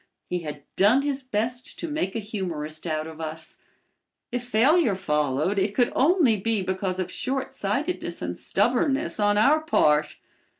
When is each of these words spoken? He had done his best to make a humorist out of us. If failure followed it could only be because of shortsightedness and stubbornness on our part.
He 0.25 0.39
had 0.39 0.63
done 0.75 1.03
his 1.03 1.21
best 1.21 1.77
to 1.77 1.87
make 1.87 2.15
a 2.15 2.19
humorist 2.19 2.87
out 2.87 3.05
of 3.05 3.21
us. 3.21 3.57
If 4.31 4.43
failure 4.43 4.95
followed 4.95 5.59
it 5.59 5.75
could 5.75 5.93
only 5.95 6.37
be 6.37 6.63
because 6.63 6.97
of 6.97 7.11
shortsightedness 7.11 8.19
and 8.19 8.35
stubbornness 8.35 9.19
on 9.19 9.37
our 9.37 9.59
part. 9.61 10.17